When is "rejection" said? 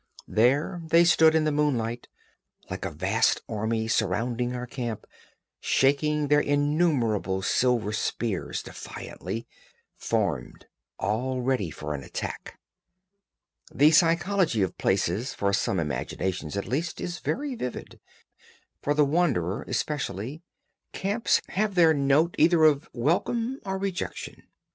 23.77-24.47